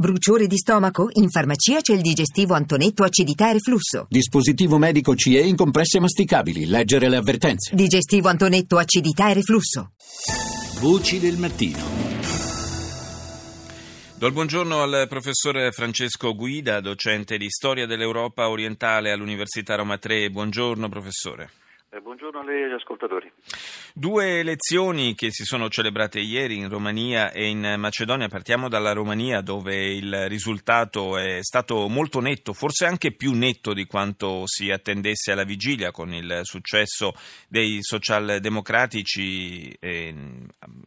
Bruciore 0.00 0.46
di 0.46 0.56
stomaco? 0.56 1.10
In 1.16 1.28
farmacia 1.28 1.82
c'è 1.82 1.92
il 1.92 2.00
digestivo 2.00 2.54
Antonetto 2.54 3.04
acidità 3.04 3.50
e 3.50 3.52
reflusso. 3.52 4.06
Dispositivo 4.08 4.78
medico 4.78 5.14
CE 5.14 5.40
in 5.40 5.56
compresse 5.56 6.00
masticabili. 6.00 6.64
Leggere 6.64 7.10
le 7.10 7.16
avvertenze. 7.16 7.74
Digestivo 7.74 8.28
Antonetto 8.28 8.78
acidità 8.78 9.28
e 9.28 9.34
reflusso. 9.34 9.92
Voci 10.80 11.20
del 11.20 11.36
mattino. 11.36 11.84
Do 14.14 14.26
il 14.26 14.32
buongiorno 14.32 14.80
al 14.80 15.04
professore 15.06 15.70
Francesco 15.70 16.34
Guida, 16.34 16.80
docente 16.80 17.36
di 17.36 17.50
storia 17.50 17.84
dell'Europa 17.84 18.48
orientale 18.48 19.12
all'Università 19.12 19.74
Roma 19.74 19.98
3. 19.98 20.30
Buongiorno 20.30 20.88
professore. 20.88 21.50
Eh, 21.92 22.00
buongiorno 22.00 22.38
a 22.38 22.44
lei 22.44 22.62
e 22.62 22.64
agli 22.66 22.74
ascoltatori. 22.74 23.32
Due 23.92 24.38
elezioni 24.38 25.16
che 25.16 25.32
si 25.32 25.42
sono 25.42 25.68
celebrate 25.68 26.20
ieri 26.20 26.56
in 26.56 26.68
Romania 26.68 27.32
e 27.32 27.48
in 27.48 27.74
Macedonia. 27.78 28.28
Partiamo 28.28 28.68
dalla 28.68 28.92
Romania 28.92 29.40
dove 29.40 29.74
il 29.74 30.28
risultato 30.28 31.18
è 31.18 31.42
stato 31.42 31.88
molto 31.88 32.20
netto, 32.20 32.52
forse 32.52 32.86
anche 32.86 33.10
più 33.10 33.32
netto 33.32 33.72
di 33.72 33.86
quanto 33.86 34.42
si 34.46 34.70
attendesse 34.70 35.32
alla 35.32 35.42
vigilia 35.42 35.90
con 35.90 36.14
il 36.14 36.42
successo 36.44 37.12
dei 37.48 37.78
socialdemocratici 37.80 39.76
eh, 39.80 40.14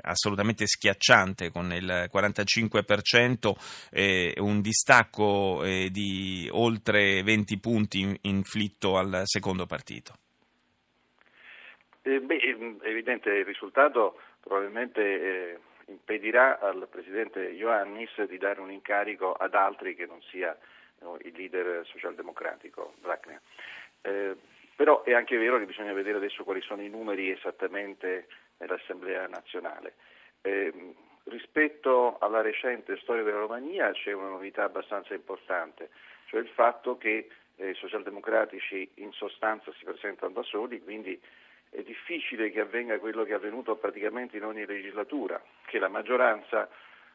assolutamente 0.04 0.66
schiacciante 0.68 1.52
con 1.52 1.74
il 1.74 2.10
45% 2.10 3.54
e 3.92 4.36
un 4.38 4.62
distacco 4.62 5.66
eh, 5.66 5.90
di 5.92 6.48
oltre 6.50 7.22
20 7.24 7.60
punti 7.60 8.20
inflitto 8.22 8.98
al 8.98 9.24
secondo 9.26 9.66
partito. 9.66 10.14
Eh, 12.06 12.20
beh, 12.20 12.56
mm, 12.56 12.80
evidente 12.82 13.30
il 13.30 13.46
risultato 13.46 14.20
probabilmente 14.42 15.02
eh, 15.02 15.60
impedirà 15.88 16.60
al 16.60 16.88
Presidente 16.90 17.40
Ioannis 17.50 18.22
di 18.24 18.38
dare 18.38 18.60
un 18.60 18.72
incarico 18.72 19.32
ad 19.34 19.56
altri 19.56 19.96
che 19.96 20.06
non 20.06 20.22
sia 20.24 20.58
no, 21.00 21.18
il 21.22 21.34
leader 21.34 21.86
socialdemocratico 21.86 22.96
Dracnia. 23.00 23.42
Eh, 24.02 24.36
però 24.76 25.04
è 25.04 25.14
anche 25.14 25.38
vero 25.38 25.58
che 25.60 25.66
bisogna 25.66 25.94
vedere 25.94 26.18
adesso 26.18 26.44
quali 26.44 26.62
sono 26.62 26.82
i 26.82 26.90
numeri 26.90 27.30
esattamente 27.32 28.28
nell'Assemblea 28.58 29.28
nazionale. 29.28 29.94
Eh, 30.42 30.94
rispetto 31.26 32.18
alla 32.20 32.42
recente 32.42 32.98
storia 32.98 33.24
della 33.24 33.40
Romania 33.40 33.92
c'è 33.92 34.12
una 34.12 34.28
novità 34.28 34.64
abbastanza 34.64 35.14
importante, 35.14 35.90
cioè 36.26 36.42
il 36.42 36.50
fatto 36.50 36.98
che 36.98 37.30
eh, 37.56 37.70
i 37.70 37.76
socialdemocratici 37.76 38.92
in 38.96 39.14
sostanza 39.14 39.72
si 39.78 39.86
presentano 39.86 40.34
da 40.34 40.44
soli, 40.44 40.82
quindi 40.82 41.18
è 41.74 41.82
difficile 41.82 42.52
che 42.52 42.62
avvenga 42.62 43.00
quello 43.00 43.24
che 43.24 43.32
è 43.32 43.36
avvenuto 43.36 43.76
praticamente 43.76 44.38
in 44.38 44.46
ogni 44.46 44.66
legislatura, 44.66 45.42
che 45.66 45.80
la 45.80 45.88
maggioranza 45.88 46.70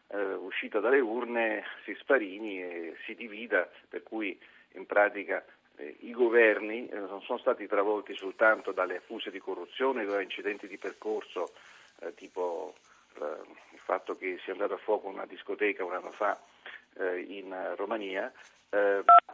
eh, 0.08 0.34
uscita 0.34 0.80
dalle 0.80 0.98
urne 0.98 1.64
si 1.84 1.94
sparini 1.94 2.60
e 2.60 2.96
si 3.04 3.14
divida, 3.14 3.70
per 3.88 4.02
cui 4.02 4.38
in 4.72 4.84
pratica 4.84 5.44
eh, 5.76 5.96
i 6.00 6.10
governi 6.10 6.88
eh, 6.88 6.98
non 6.98 7.22
sono 7.22 7.38
stati 7.38 7.68
travolti 7.68 8.16
soltanto 8.16 8.72
dalle 8.72 8.96
accuse 8.96 9.30
di 9.30 9.38
corruzione, 9.38 10.04
da 10.04 10.20
incidenti 10.20 10.66
di 10.66 10.76
percorso, 10.76 11.52
eh, 12.00 12.12
tipo 12.14 12.74
eh, 13.14 13.24
il 13.72 13.78
fatto 13.78 14.16
che 14.16 14.38
sia 14.42 14.54
andata 14.54 14.74
a 14.74 14.78
fuoco 14.78 15.06
una 15.06 15.26
discoteca 15.26 15.84
un 15.84 15.92
anno 15.92 16.10
fa 16.10 16.36
eh, 16.98 17.20
in 17.20 17.74
Romania, 17.76 18.32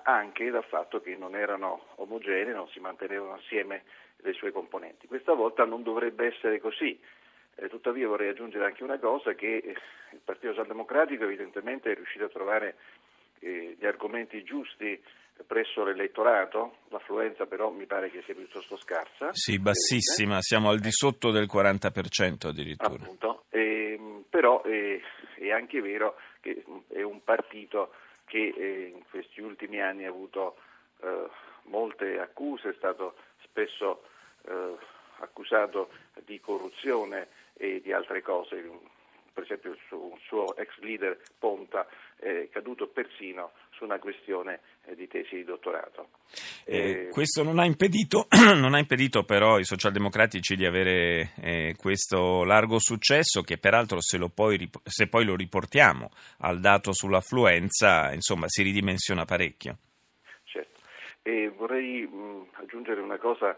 anche 0.05 0.49
dal 0.51 0.65
fatto 0.65 1.01
che 1.01 1.17
non 1.17 1.35
erano 1.35 1.87
omogenei, 1.97 2.55
non 2.55 2.69
si 2.69 2.79
mantenevano 2.79 3.33
assieme 3.33 3.83
dei 4.25 4.35
suoi 4.35 4.53
componenti. 4.53 5.07
Questa 5.07 5.35
volta 5.35 5.65
non 5.65 5.83
dovrebbe 5.83 6.35
essere 6.35 6.59
così. 6.59 6.99
Eh, 7.57 7.69
tuttavia 7.69 8.09
vorrei 8.09 8.31
aggiungere 8.31 8.65
anche 8.65 8.83
una 8.83 8.99
cosa, 8.99 9.35
che 9.35 9.59
eh, 9.59 9.77
il 10.13 10.21
Partito 10.25 10.53
Socialdemocratico 10.53 11.25
evidentemente 11.25 11.93
è 11.93 11.95
riuscito 11.95 12.25
a 12.25 12.29
trovare 12.29 12.77
eh, 13.41 13.77
gli 13.79 13.85
argomenti 13.85 14.43
giusti 14.43 15.01
presso 15.47 15.85
l'elettorato, 15.85 16.79
l'affluenza 16.89 17.45
però 17.45 17.71
mi 17.71 17.87
pare 17.87 18.11
che 18.11 18.23
sia 18.25 18.35
piuttosto 18.35 18.77
scarsa. 18.79 19.29
Sì, 19.33 19.59
bassissima, 19.59 20.41
siamo 20.41 20.71
al 20.71 20.79
di 20.79 20.91
sotto 20.91 21.31
del 21.31 21.49
40% 21.53 22.49
addirittura. 22.49 22.95
Appunto, 22.95 23.45
ehm, 23.51 24.25
però 24.31 24.63
eh, 24.65 25.03
è 25.35 25.51
anche 25.51 25.83
vero 25.83 26.17
che 26.41 26.65
è 26.89 27.03
un 27.03 27.23
partito 27.23 27.93
che 28.25 28.55
eh, 28.57 28.93
in 28.95 29.03
questi 29.11 29.43
ultimi 29.43 29.83
anni 29.83 30.07
ha 30.07 30.09
avuto 30.09 30.57
eh, 31.03 31.29
molte 31.65 32.19
accuse, 32.21 32.71
è 32.71 32.75
stato 32.75 33.17
spesso 33.43 34.03
eh, 34.49 34.77
accusato 35.19 35.91
di 36.25 36.41
corruzione 36.41 37.29
e 37.55 37.81
di 37.83 37.93
altre 37.93 38.23
cose. 38.23 38.63
Per 39.33 39.43
esempio 39.43 39.73
il 39.73 39.79
suo, 39.89 40.05
un 40.05 40.19
suo 40.27 40.57
ex 40.57 40.79
leader 40.79 41.21
Ponta 41.39 41.87
è 42.17 42.49
caduto 42.51 42.87
persino 42.87 43.53
su 43.71 43.83
una 43.83 43.99
questione 43.99 44.61
eh, 44.85 44.95
di 44.95 45.09
tesi 45.09 45.35
di 45.37 45.45
dottorato. 45.45 46.09
Eh, 46.65 47.09
questo 47.11 47.43
non 47.43 47.59
ha, 47.59 47.65
impedito, 47.65 48.29
non 48.55 48.75
ha, 48.75 48.79
impedito, 48.79 49.25
però 49.25 49.57
ai 49.57 49.65
socialdemocratici 49.65 50.55
di 50.55 50.65
avere 50.65 51.33
eh, 51.41 51.75
questo 51.77 52.45
largo 52.45 52.79
successo 52.79 53.43
che 53.43 53.59
peraltro 53.59 54.01
se, 54.01 54.19
poi, 54.33 54.71
se 54.85 55.09
poi 55.09 55.25
lo 55.25 55.35
riportiamo 55.35 56.11
al 56.39 56.61
dato 56.61 56.93
sull'affluenza 56.93 58.13
insomma 58.13 58.49
si 58.49 58.63
ridimensiona 58.63 59.25
parecchio. 59.25 59.79
Certo, 60.45 60.81
e 61.23 61.49
vorrei 61.49 62.07
mh, 62.07 62.51
aggiungere 62.53 63.01
una 63.01 63.19
cosa 63.19 63.57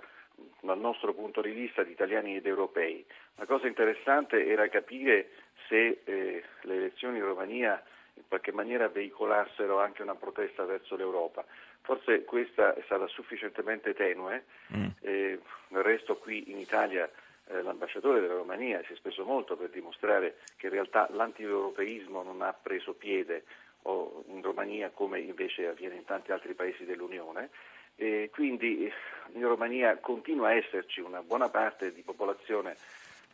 dal 0.60 0.78
nostro 0.78 1.14
punto 1.14 1.40
di 1.40 1.50
vista 1.50 1.82
di 1.82 1.92
italiani 1.92 2.36
ed 2.36 2.46
europei. 2.46 3.04
La 3.36 3.46
cosa 3.46 3.66
interessante 3.66 4.46
era 4.46 4.68
capire 4.68 5.30
se 5.68 6.00
eh, 6.04 6.44
le 6.62 6.74
elezioni 6.74 7.18
in 7.18 7.24
Romania 7.24 7.82
in 8.14 8.22
qualche 8.28 8.52
maniera 8.52 8.88
veicolassero 8.88 9.78
anche 9.78 10.02
una 10.02 10.14
protesta 10.14 10.64
verso 10.64 10.96
l'Europa. 10.96 11.44
Forse 11.82 12.24
questa 12.24 12.74
è 12.74 12.82
stata 12.84 13.06
sufficientemente 13.06 13.94
tenue, 13.94 14.44
mm. 14.74 14.86
eh, 15.00 15.40
del 15.68 15.82
resto 15.82 16.16
qui 16.16 16.50
in 16.50 16.58
Italia 16.58 17.08
eh, 17.48 17.62
l'ambasciatore 17.62 18.20
della 18.20 18.34
Romania 18.34 18.82
si 18.86 18.92
è 18.92 18.96
speso 18.96 19.24
molto 19.24 19.56
per 19.56 19.70
dimostrare 19.70 20.38
che 20.56 20.66
in 20.66 20.72
realtà 20.72 21.08
l'antieuropeismo 21.12 22.22
non 22.22 22.42
ha 22.42 22.52
preso 22.52 22.94
piede 22.94 23.44
in 23.86 24.42
Romania 24.42 24.90
come 24.90 25.20
invece 25.20 25.68
avviene 25.68 25.94
in 25.94 26.04
tanti 26.04 26.32
altri 26.32 26.54
paesi 26.54 26.84
dell'Unione 26.84 27.50
e 27.96 28.30
quindi 28.32 28.92
in 29.32 29.46
Romania 29.46 29.96
continua 29.98 30.48
a 30.48 30.54
esserci 30.54 31.00
una 31.00 31.22
buona 31.22 31.48
parte 31.48 31.92
di 31.92 32.02
popolazione 32.02 32.76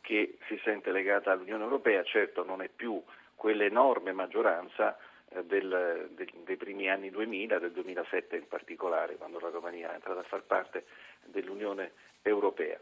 che 0.01 0.39
si 0.47 0.59
sente 0.65 0.91
legata 0.91 1.33
all'Unione 1.33 1.63
Europea, 1.63 2.03
certo 2.03 2.45
non 2.45 2.63
è 2.63 2.69
più 2.69 3.01
quell'enorme 3.35 4.13
maggioranza 4.13 4.97
eh, 5.29 5.45
del, 5.45 6.11
del, 6.15 6.31
dei 6.45 6.57
primi 6.57 6.89
anni 6.89 7.11
2000, 7.11 7.59
del 7.59 7.73
2007 7.73 8.37
in 8.37 8.49
particolare, 8.49 9.17
quando 9.17 9.39
la 9.41 9.51
Romania 9.51 9.91
è 9.91 9.95
entrata 9.95 10.21
a 10.21 10.25
far 10.25 10.43
parte 10.43 10.85
dell'Unione 11.25 11.93
Europea. 12.23 12.79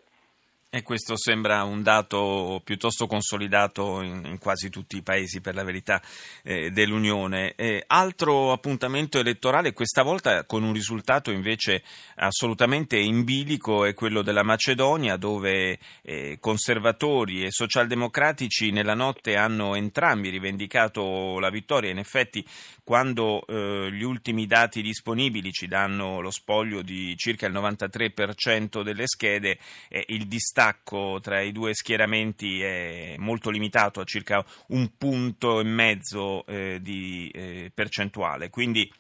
E 0.73 0.85
questo 0.85 1.17
sembra 1.17 1.65
un 1.65 1.83
dato 1.83 2.61
piuttosto 2.63 3.09
consolidato 3.09 4.03
in, 4.03 4.23
in 4.25 4.39
quasi 4.39 4.71
tutti 4.71 4.97
i 4.97 5.03
paesi, 5.03 5.41
per 5.41 5.57
la 5.57 5.65
verità, 5.65 6.01
eh, 6.45 6.71
dell'Unione. 6.71 7.57
Eh, 7.57 7.83
altro 7.89 8.53
appuntamento 8.53 9.19
elettorale, 9.19 9.73
questa 9.73 10.05
volta 10.05 10.45
con 10.45 10.63
un 10.63 10.73
risultato 10.73 11.33
invece 11.33 11.83
assolutamente 12.15 12.97
in 12.97 13.25
bilico, 13.25 13.85
è 13.85 13.95
quello 13.95 14.23
della 14.23 14.45
Macedonia, 14.45 15.17
dove 15.17 15.77
eh, 16.03 16.37
conservatori 16.39 17.45
e 17.45 17.51
socialdemocratici 17.51 18.71
nella 18.71 18.95
notte 18.95 19.35
hanno 19.35 19.75
entrambi 19.75 20.29
rivendicato 20.29 21.41
la 21.41 21.51
vittoria. 21.51 21.91
In 21.91 21.99
effetti, 21.99 22.47
quando 22.85 23.45
eh, 23.45 23.89
gli 23.91 24.05
ultimi 24.05 24.47
dati 24.47 24.83
disponibili 24.83 25.51
ci 25.51 25.67
danno 25.67 26.21
lo 26.21 26.31
spoglio 26.31 26.83
di 26.83 27.17
circa 27.17 27.49
il 27.49 27.55
93% 27.55 28.85
delle 28.85 29.09
schede, 29.09 29.59
eh, 29.89 30.05
il 30.11 30.29
distacco 30.29 30.59
distacco 30.61 31.19
tra 31.23 31.41
i 31.41 31.53
due 31.53 31.75
schieramenti 31.75 32.61
è 32.61 33.15
molto 33.19 33.49
limitato 33.49 34.01
a 34.01 34.05
circa 34.05 34.45
un 34.69 34.97
punto 34.99 35.61
e 35.61 35.65
mezzo 35.65 36.45
eh, 36.47 36.79
di 36.83 37.31
eh, 37.33 37.71
percentuale, 37.75 38.51
quindi 38.51 38.91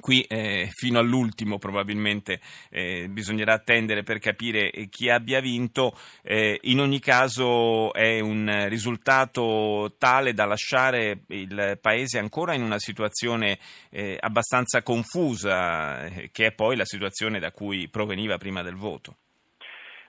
Qui 0.00 0.20
eh, 0.24 0.68
fino 0.74 0.98
all'ultimo 0.98 1.56
probabilmente 1.56 2.42
eh, 2.68 3.08
bisognerà 3.08 3.54
attendere 3.54 4.02
per 4.02 4.18
capire 4.18 4.70
chi 4.90 5.08
abbia 5.08 5.40
vinto, 5.40 5.96
eh, 6.22 6.58
in 6.64 6.80
ogni 6.80 6.98
caso 6.98 7.94
è 7.94 8.20
un 8.20 8.66
risultato 8.68 9.94
tale 9.96 10.34
da 10.34 10.44
lasciare 10.44 11.22
il 11.28 11.78
Paese 11.80 12.18
ancora 12.18 12.52
in 12.52 12.64
una 12.64 12.78
situazione 12.78 13.58
eh, 13.88 14.18
abbastanza 14.20 14.82
confusa, 14.82 16.04
eh, 16.04 16.28
che 16.32 16.46
è 16.48 16.52
poi 16.52 16.76
la 16.76 16.84
situazione 16.84 17.38
da 17.38 17.50
cui 17.50 17.88
proveniva 17.88 18.36
prima 18.36 18.60
del 18.62 18.76
voto 18.76 19.16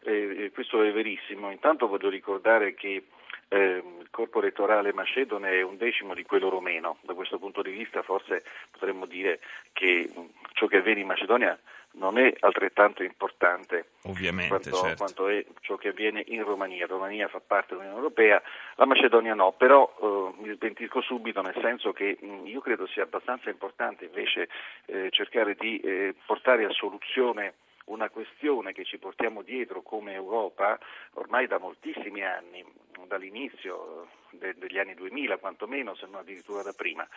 eh, 0.09 0.51
questo 0.51 0.83
è 0.83 0.91
verissimo. 0.91 1.51
Intanto 1.51 1.87
voglio 1.87 2.09
ricordare 2.09 2.73
che 2.73 3.03
eh, 3.49 3.83
il 3.99 4.07
corpo 4.11 4.39
elettorale 4.39 4.93
macedone 4.93 5.51
è 5.51 5.61
un 5.61 5.77
decimo 5.77 6.13
di 6.13 6.23
quello 6.23 6.49
romeno, 6.49 6.97
da 7.01 7.13
questo 7.13 7.37
punto 7.37 7.61
di 7.61 7.71
vista 7.71 8.01
forse 8.03 8.43
potremmo 8.71 9.05
dire 9.05 9.39
che, 9.73 10.09
ciò 10.53 10.67
che 10.67 10.77
avviene 10.77 11.01
in 11.01 11.07
Macedonia 11.07 11.59
non 11.91 12.19
è 12.19 12.31
altrettanto 12.41 13.01
importante 13.01 13.89
Ovviamente, 14.03 14.49
quanto, 14.49 14.77
certo. 14.77 14.95
quanto, 15.03 15.27
è 15.27 15.43
ciò 15.61 15.75
che 15.75 15.87
avviene 15.87 16.23
in 16.27 16.43
Romania. 16.43 16.85
Romania 16.85 17.27
fa 17.27 17.41
parte 17.45 17.69
dell'Unione 17.69 17.97
Europea, 17.97 18.41
la 18.75 18.85
Macedonia 18.85 19.33
no, 19.33 19.53
però 19.53 19.91
eh, 19.99 20.41
mi 20.41 20.55
smentisco 20.55 21.01
subito 21.01 21.41
nel 21.41 21.57
senso 21.59 21.91
che 21.91 22.17
mh, 22.19 22.45
io 22.45 22.61
credo 22.61 22.85
sia 22.85 23.03
abbastanza 23.03 23.49
importante 23.49 24.05
invece 24.05 24.49
eh, 24.85 25.09
cercare 25.09 25.55
di 25.55 25.79
eh, 25.79 26.13
portare 26.25 26.65
a 26.65 26.71
soluzione 26.71 27.53
una 27.89 28.09
questione 28.09 28.73
che 28.73 28.85
ci 28.85 28.97
portiamo 28.97 29.41
dietro 29.41 29.81
come 29.81 30.13
Europa 30.13 30.79
ormai 31.13 31.47
da 31.47 31.59
moltissimi 31.59 32.23
anni, 32.23 32.63
dall'inizio 33.07 34.07
de- 34.31 34.55
degli 34.57 34.77
anni 34.77 34.93
2000 34.93 35.37
quantomeno, 35.37 35.95
se 35.95 36.05
non 36.05 36.15
addirittura 36.15 36.61
da 36.61 36.73
prima, 36.73 37.07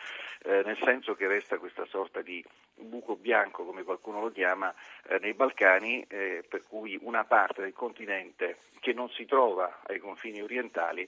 eh, 0.43 0.61
nel 0.65 0.77
senso 0.83 1.15
che 1.15 1.27
resta 1.27 1.57
questa 1.57 1.85
sorta 1.85 2.21
di 2.21 2.43
buco 2.75 3.15
bianco, 3.15 3.65
come 3.65 3.83
qualcuno 3.83 4.19
lo 4.21 4.31
chiama, 4.31 4.73
eh, 5.07 5.19
nei 5.19 5.33
Balcani, 5.33 6.05
eh, 6.07 6.43
per 6.47 6.63
cui 6.63 6.97
una 7.01 7.23
parte 7.23 7.61
del 7.61 7.73
continente 7.73 8.57
che 8.79 8.93
non 8.93 9.09
si 9.09 9.25
trova 9.25 9.81
ai 9.85 9.99
confini 9.99 10.41
orientali 10.41 11.07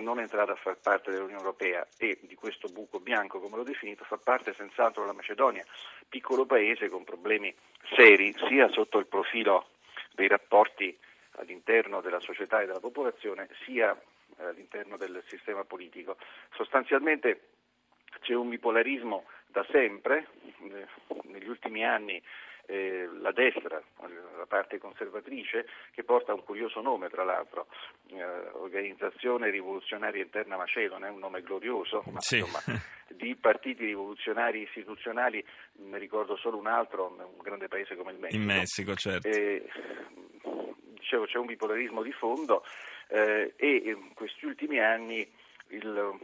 non 0.00 0.18
è 0.18 0.22
entrata 0.22 0.52
a 0.52 0.56
far 0.56 0.78
parte 0.78 1.10
dell'Unione 1.10 1.40
Europea 1.40 1.86
e 1.98 2.18
di 2.22 2.34
questo 2.34 2.68
buco 2.68 3.00
bianco, 3.00 3.40
come 3.40 3.56
l'ho 3.56 3.62
definito, 3.62 4.04
fa 4.04 4.16
parte 4.16 4.54
senz'altro 4.54 5.04
la 5.04 5.12
Macedonia, 5.12 5.64
piccolo 6.08 6.46
paese 6.46 6.88
con 6.88 7.04
problemi 7.04 7.54
seri 7.94 8.34
sia 8.48 8.68
sotto 8.68 8.98
il 8.98 9.06
profilo 9.06 9.68
dei 10.14 10.28
rapporti 10.28 10.96
all'interno 11.36 12.00
della 12.00 12.20
società 12.20 12.60
e 12.60 12.66
della 12.66 12.80
popolazione, 12.80 13.48
sia 13.64 13.98
eh, 14.38 14.44
all'interno 14.44 14.96
del 14.96 15.22
sistema 15.26 15.64
politico. 15.64 16.16
Sostanzialmente 16.54 17.48
c'è 18.20 18.34
un 18.34 18.48
bipolarismo 18.48 19.24
da 19.46 19.64
sempre, 19.70 20.28
eh, 20.70 20.86
negli 21.24 21.48
ultimi 21.48 21.84
anni 21.84 22.22
eh, 22.72 23.06
la 23.20 23.32
destra, 23.32 23.82
la 24.00 24.46
parte 24.46 24.78
conservatrice, 24.78 25.66
che 25.92 26.04
porta 26.04 26.32
un 26.32 26.42
curioso 26.42 26.80
nome 26.80 27.10
tra 27.10 27.22
l'altro, 27.22 27.66
eh, 28.08 28.24
Organizzazione 28.52 29.50
Rivoluzionaria 29.50 30.22
Interna 30.22 30.56
Macedone, 30.56 31.06
è 31.06 31.10
un 31.10 31.18
nome 31.18 31.42
glorioso, 31.42 32.02
ma 32.10 32.20
sì. 32.20 32.38
insomma 32.38 32.80
di 33.08 33.36
partiti 33.36 33.84
rivoluzionari 33.84 34.62
istituzionali 34.62 35.44
ne 35.74 35.98
ricordo 35.98 36.34
solo 36.36 36.56
un 36.56 36.66
altro, 36.66 37.14
un 37.18 37.42
grande 37.42 37.68
paese 37.68 37.94
come 37.94 38.12
il 38.12 38.18
Messico. 38.18 38.40
In 38.40 38.46
Messico, 38.46 38.94
certo. 38.94 39.28
Eh, 39.28 39.68
dicevo, 40.94 41.26
c'è 41.26 41.36
un 41.36 41.46
bipolarismo 41.46 42.02
di 42.02 42.12
fondo 42.12 42.64
eh, 43.08 43.52
e 43.56 43.82
in 43.84 44.14
questi 44.14 44.46
ultimi 44.46 44.80
anni 44.80 45.30
il, 45.72 46.18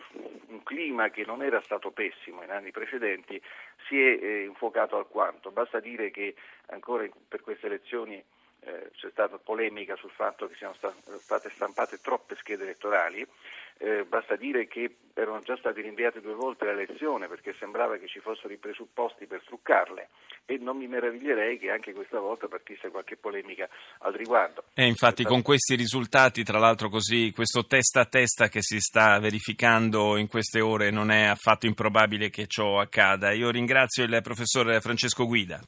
un 0.49 0.63
clima 0.63 1.11
che 1.11 1.25
non 1.25 1.43
era 1.43 1.61
stato 1.63 1.91
pessimo 1.91 2.43
in 2.43 2.51
anni 2.51 2.71
precedenti 2.71 3.41
si 3.87 4.01
è 4.01 4.19
eh, 4.21 4.45
infuocato 4.45 4.97
alquanto. 4.97 5.51
Basta 5.51 5.81
dire 5.81 6.11
che 6.11 6.35
ancora 6.67 7.07
per 7.29 7.41
queste 7.41 7.67
elezioni 7.67 8.23
eh, 8.61 8.91
c'è 8.97 9.09
stata 9.11 9.39
polemica 9.39 9.97
sul 9.97 10.11
fatto 10.11 10.47
che 10.47 10.55
siano 10.57 10.75
sta- 10.75 10.95
state 11.19 11.51
stampate 11.51 11.99
troppe 11.99 12.37
schede 12.37 12.65
elettorali, 12.65 13.27
eh, 13.79 14.05
basta 14.05 14.35
dire 14.35 14.67
che 14.67 14.97
erano 15.15 15.41
già 15.41 15.57
state 15.57 15.81
rinviate 15.81 16.21
due 16.21 16.35
volte 16.35 16.65
le 16.65 16.73
elezioni 16.73 17.29
perché 17.29 17.55
sembrava 17.59 17.97
che 17.97 18.09
ci 18.09 18.19
fossero 18.19 18.53
i 18.53 18.57
presupposti 18.57 19.27
per 19.27 19.43
truccarle 19.45 20.09
e 20.47 20.59
non 20.59 20.77
mi 20.77 20.89
meraviglierei 20.89 21.59
che 21.59 21.71
anche 21.71 21.93
questa 21.93 22.19
volta 22.19 22.49
partisse 22.49 22.91
qualche 22.91 23.17
polemica 23.17 23.69
al 24.01 24.15
riguardo. 24.15 24.65
E 24.75 24.87
infatti 24.87 25.23
con 25.25 25.43
questi 25.43 25.77
risultati, 25.77 26.43
tra 26.43 26.59
l'altro 26.59 26.89
così, 26.89 27.31
questo 27.33 27.67
testa 27.67 28.01
a 28.01 28.07
testa 28.07 28.49
che 28.49 28.63
si 28.63 28.81
sta 28.81 29.19
verificando 29.21 30.17
in 30.17 30.27
queste 30.27 30.61
ore 30.61 30.91
non 30.91 31.11
è 31.11 31.27
affatto 31.27 31.67
improbabile 31.67 32.31
che 32.31 32.47
ciò 32.47 32.81
accada. 32.81 33.33
Io 33.33 33.51
ringrazio 33.51 34.05
il 34.05 34.21
professor 34.23 34.81
Francesco 34.81 35.27
Guida. 35.27 35.61